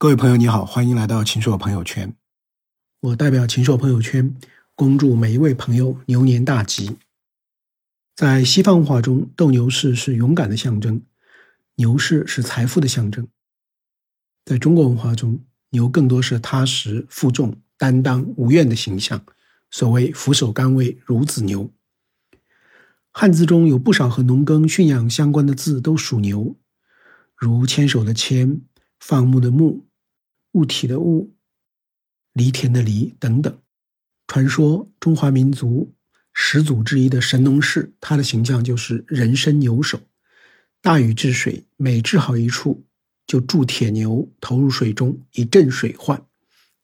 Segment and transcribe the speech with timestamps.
[0.00, 2.14] 各位朋友，你好，欢迎来到秦朔朋友圈。
[3.00, 4.32] 我代表秦朔朋友圈，
[4.76, 6.98] 恭祝每一位朋友牛年大吉。
[8.14, 11.02] 在西方文化中，斗牛士是勇敢的象征，
[11.74, 13.26] 牛市是财富的象征。
[14.44, 15.40] 在中国文化中，
[15.70, 19.24] 牛更多是踏实、负重、担当、无怨的形象。
[19.72, 21.72] 所谓“俯首甘为孺子牛”。
[23.10, 26.54] 汉字中有不少和农耕、驯养相关的字都属牛，
[27.34, 28.60] 如牵手的牵、
[29.00, 29.87] 放牧的牧。
[30.52, 31.34] 物体的物，
[32.32, 33.58] 犁田的犁等等。
[34.26, 35.94] 传说中华民族
[36.32, 40.00] 始祖之一的神农氏，他的形象就是人身牛首。
[40.80, 42.84] 大禹治水，每治好一处，
[43.26, 46.24] 就铸铁牛投入水中，以镇水患。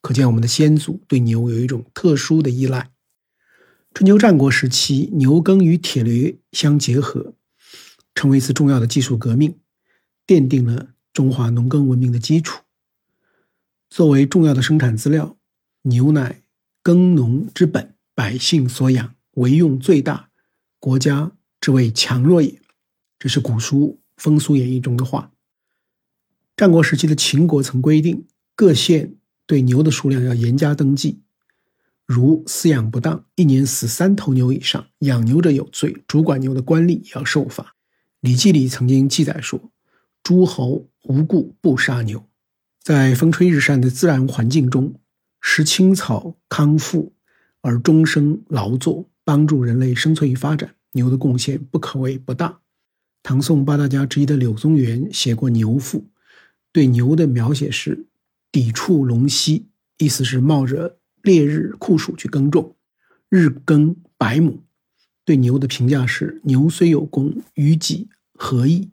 [0.00, 2.90] 可见我们的先祖对牛有一种特殊的依赖。
[3.94, 7.34] 春秋战国时期，牛耕与铁犁相结合，
[8.14, 9.56] 成为一次重要的技术革命，
[10.26, 12.63] 奠定了中华农耕文明的基础。
[13.94, 15.36] 作为重要的生产资料，
[15.82, 16.42] 牛乃
[16.82, 20.30] 耕农之本，百姓所养，为用最大，
[20.80, 22.60] 国家之谓强弱也。
[23.20, 25.30] 这是古书《风俗演义》中的话。
[26.56, 29.14] 战国时期的秦国曾规定，各县
[29.46, 31.20] 对牛的数量要严加登记，
[32.04, 37.62] 如饲养不当，一年死三头牛以上，养牛者有罪，主管牛的官吏也要受罚。
[38.18, 39.70] 《礼记》里曾经记载说
[40.24, 42.28] ：“诸侯无故不杀牛。”
[42.84, 44.96] 在风吹日晒的自然环境中，
[45.40, 47.14] 食青草康复，
[47.62, 52.60] 而终生劳作，帮助人类生存与发展，牛的贡献不可谓不大。
[53.22, 56.00] 唐宋八大家之一的柳宗元写过《牛赋》，
[56.72, 58.04] 对牛的描写是
[58.52, 62.76] “抵触龙息”，意思是冒着烈日酷暑去耕种，
[63.30, 64.62] 日耕百亩。
[65.24, 68.90] 对牛的评价是“牛虽有功，于己何益？”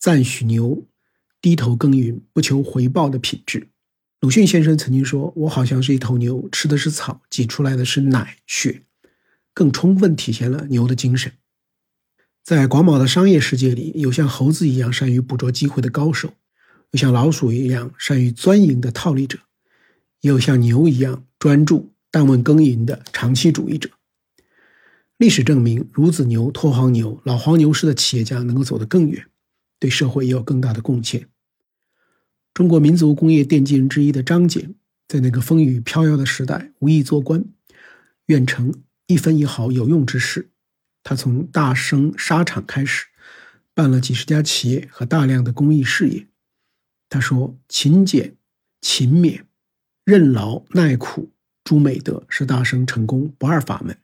[0.00, 0.86] 赞许牛。
[1.40, 3.68] 低头耕耘不求回报的品质。
[4.20, 8.82] 鲁迅先生曾经说：“我好像是一头牛，吃的是草，挤出来的是奶血，
[9.54, 11.32] 更充分体现了牛的精神。”
[12.42, 16.34] 在广袤的商业世界里，有像猴子一样善于捕捉机会的高手，
[16.90, 19.38] 有像老鼠一样善于钻营的套利者，
[20.22, 23.90] 也有像牛一样专注但问耕耘的长期主义者。
[25.18, 29.26] 历史证明，孺子牛、拓荒牛、老黄牛式的企业家能够走得更远。
[29.80, 31.28] 对社会也有更大的贡献。
[32.54, 34.74] 中国民族工业奠基人之一的张謇，
[35.06, 37.44] 在那个风雨飘摇的时代，无意做官，
[38.26, 38.74] 愿成
[39.06, 40.50] 一分一毫有用之事。
[41.04, 43.06] 他从大生纱厂开始，
[43.72, 46.26] 办了几十家企业和大量的公益事业。
[47.08, 48.36] 他说：“勤俭、
[48.80, 49.42] 勤勉、
[50.04, 51.30] 任劳、耐苦，
[51.64, 53.96] 诸美德是大生成功不二法门。”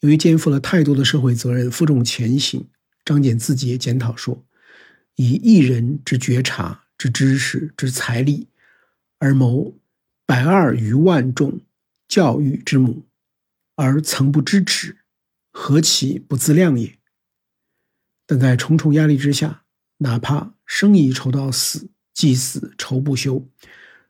[0.00, 2.66] 由于肩负了太多的社会责任，负重前行，
[3.04, 4.44] 张謇自己也检讨说。
[5.16, 8.48] 以一人之觉察、之知识、之财力，
[9.20, 9.74] 而谋
[10.26, 11.62] 百二余万众
[12.06, 13.06] 教育之母，
[13.74, 14.98] 而曾不知耻，
[15.50, 16.98] 何其不自量也！
[18.26, 19.62] 但在重重压力之下，
[19.96, 23.48] 哪怕生已愁到死，既死愁不休，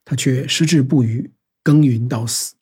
[0.05, 1.31] 他却矢志不渝，
[1.63, 2.57] 耕耘到死。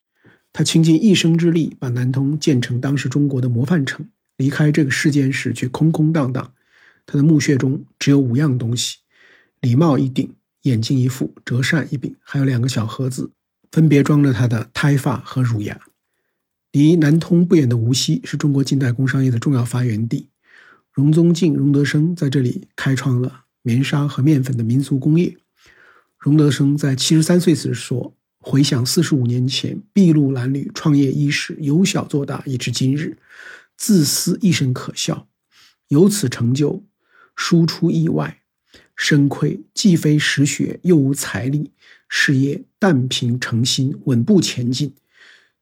[0.53, 4.07] 他倾尽一生之力，把南通建成当时中国的模范城。
[4.37, 6.53] 离开这个世间时，却空空荡荡。
[7.07, 8.99] 他的墓穴中只有五样东西：
[9.61, 13.33] 礼帽一顶，眼镜一副，折扇一柄，还有两个小盒子，
[13.73, 15.81] 分别装着他的胎发和乳牙。
[16.71, 20.29] 离南通不远的无锡是中国近代工商业的重要发源地，
[20.93, 25.37] 荣宗敬、荣德生在这里开创了棉纱和面粉的民族工业。
[26.19, 33.17] 荣德生在七十三岁时说：“回想四十五年前，筚路蓝缕，创业伊始，由小做大，以至今日，
[33.77, 35.27] 自私一生可笑，
[35.89, 36.85] 由此成就。”
[37.41, 38.38] 输出意外，
[39.01, 41.71] 身愧既非实学，又无财力，
[42.09, 44.93] 事业但凭诚心，稳步前进。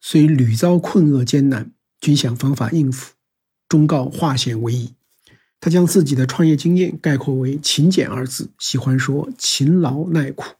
[0.01, 1.71] 虽屡遭困厄艰难，
[2.01, 3.13] 均想方法应付，
[3.69, 4.95] 终告化险为夷。
[5.61, 10.55] 他将自己的创业经验概括为“勤俭”二字，喜欢说勤劳耐苦。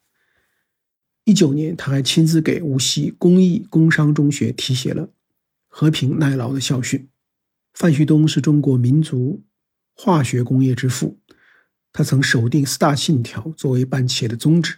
[1.25, 5.09] 一九年，他还亲自给无锡工艺工商中学题写了
[5.67, 7.09] “和平耐劳”的校训。
[7.73, 9.43] 范旭东是中国民族。
[9.99, 11.19] 化学工业之父，
[11.97, 14.75] 他曾守定四大信条作为办企业的宗旨。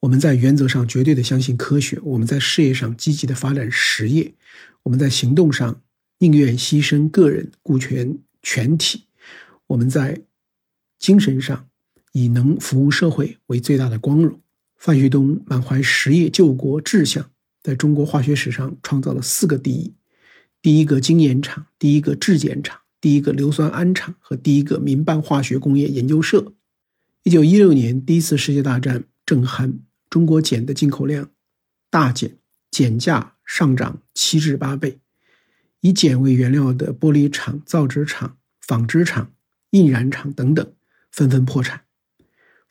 [0.00, 4.34] 我们在原则上绝对的相信科学，我们在事业上积极的发展实业，
[4.82, 5.80] 我们在行动上
[6.18, 9.04] 宁愿牺牲个人顾全全体，
[9.68, 10.20] 我们在
[10.98, 11.66] 精神上
[12.12, 14.38] 以能服务社会为最大的光荣。
[14.76, 17.30] 范旭东满怀实业救国志向，
[17.62, 19.94] 在中国化学史上创造了四个第一：
[20.60, 22.81] 第一个精研厂，第一个质检厂。
[23.02, 26.54] 第一个硫酸铵厂和第一个民办化学工业研究社。
[27.24, 31.28] 一九一六年，第一次世界大战震撼中国碱的进口量
[31.90, 32.38] 大减，
[32.70, 35.00] 碱价上涨七至八倍。
[35.80, 39.32] 以碱为原料的玻璃厂、造纸厂、纺织厂、
[39.70, 40.72] 印染厂等等
[41.10, 41.80] 纷纷破产。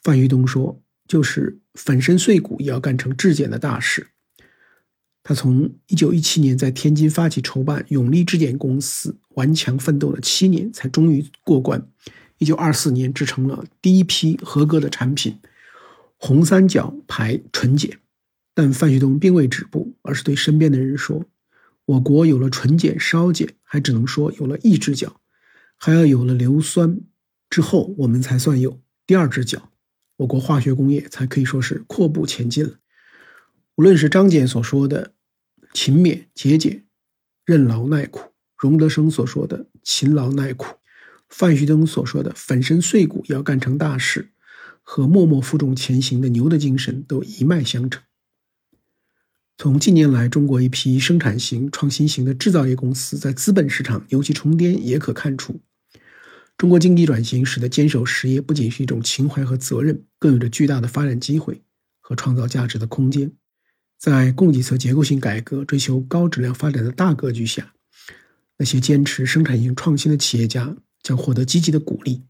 [0.02, 4.11] 范旭东说：“就是粉身碎骨也要干成质检的大事。”
[5.24, 11.88] 他从1917年在天津发起筹办永利质检公司，顽强奋斗了七年，才终于过关。
[12.40, 15.38] 1924年制成了第一批合格的产品——
[16.18, 17.92] 红三角牌纯碱。
[18.54, 21.24] 但范旭东并未止步，而是对身边的人说。
[21.86, 25.22] 我国有了纯碱、烧碱，还只能说有了一只脚，
[25.78, 27.00] 还要有了硫酸
[27.50, 29.70] 之后，我们才算有第二只脚。
[30.18, 32.74] 我国化学工业才可以说是阔步前进了。
[33.76, 35.14] 无论是张謇所说的
[35.74, 36.86] 勤勉节俭、
[37.46, 40.78] 任劳耐苦，荣德生所说的勤劳耐苦，
[41.30, 44.32] 范旭东所说的粉身碎骨要干成大事，
[44.82, 48.04] 和默默负重前行的牛的精神都一脉相承。
[49.58, 55.62] 从近年来中国一批生产型、创新型的制造业公司在资本市场牛气冲天，也可看出，
[56.58, 61.64] 中国经济转型使得坚守实业不仅是一种情怀和责任，更有着巨大的发展机会
[62.00, 63.32] 和创造价值的空间。
[64.02, 67.72] 在供给侧结构性改革、追求高质量发展的大格局下，
[68.58, 72.24] 那些坚持生产性创新的企业家将获得积极的鼓励，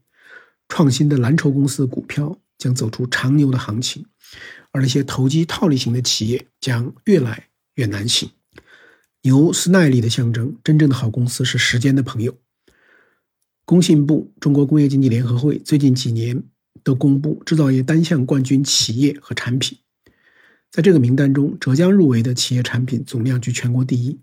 [0.68, 4.04] 创新的蓝筹公司的股票将走出长牛的行情。
[4.70, 8.28] 而那些投机套利型的企业将越来越难行。
[9.22, 12.36] 牛是耐力的象征，真正的好公司是时间的朋友。
[13.64, 16.42] 工信部、中国工业经济联合会最近几年
[16.84, 19.78] 都公布制造业单项冠军企业和产品，
[20.72, 24.18] 在这个名单中，浙江入围的企业产品总量居全国第一。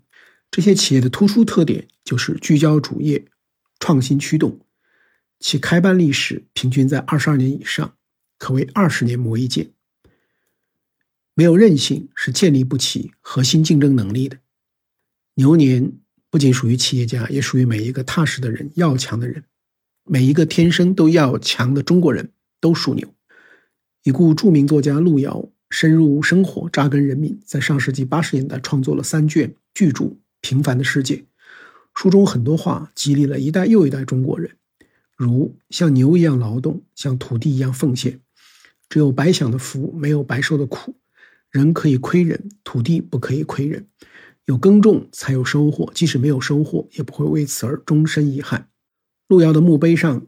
[0.50, 3.24] 这些企业的突出特点就是聚焦主业、
[3.78, 4.58] 创新驱动，
[5.38, 7.94] 其开办历史平均在二十二年以上，
[8.36, 9.70] 可谓二十年磨一剑。
[11.34, 14.38] 没有韧性是建立不起核心竞争能力的。
[15.34, 15.92] 牛年
[16.30, 19.44] 不仅属于企业家，也属于每一个踏实的人、要强的人。
[20.02, 23.14] 每一个天生都要强的中国人都属牛。
[24.02, 30.04] 已故著名作家路遥深入生活、扎根人民，在上世纪八十年代创作了三卷巨著
[30.40, 31.14] 《平凡的世界》。
[31.94, 34.56] 书中很多话激励了一代又一代中国人，
[35.16, 38.20] 如像牛一样劳动，像土地一样奉献。
[38.88, 40.96] 只有白享的福，没有白受的苦。
[41.50, 43.86] 人可以亏人，土地不可以亏人。
[44.46, 48.68] 有耕种才有收获，即使没有收获，也不会为此而终身遗憾。
[49.28, 50.26] 路遥的墓碑上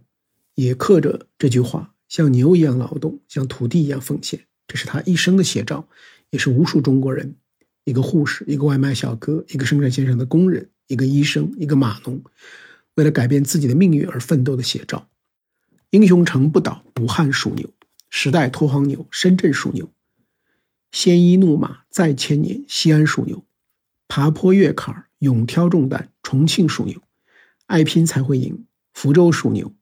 [0.54, 5.88] 也刻着这句话：“像牛一样劳动，像土地一样奉献。”这是他一生的写照，
[6.30, 7.36] 也是无数中国人：
[7.84, 12.22] 一个护士，一个外卖小哥，一个生产线上的工人，一个医生，一个码农，
[12.94, 15.08] 为了改变自己的命运而奋斗的写照。
[15.90, 17.68] 英雄城不倒，武汉属牛；
[18.08, 19.92] 时代拖黄牛，深圳属牛。
[20.90, 23.44] 鲜衣怒马再千年，西安属牛；
[24.08, 27.00] 爬坡越坎勇挑重担，重庆属牛；
[27.66, 29.74] 爱拼才会赢，福州属牛；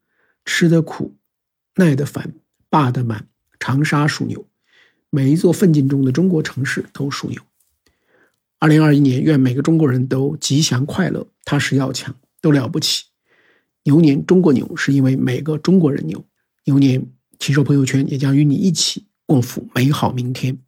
[0.44, 1.16] 吃得苦，
[1.76, 2.34] 耐得烦，
[2.68, 3.28] 霸得满，
[3.60, 4.48] 长沙属牛。
[5.10, 7.42] 每一座奋进中的中国城市都属牛。
[8.60, 13.04] 二零二一年，愿每个中国人都吉祥快乐，踏实要强，都了不起。
[13.84, 16.24] 牛年中国牛，是因为每个中国人牛。
[16.64, 20.58] 牛年，禽兽朋友圈也将与你一起共赴美好明天。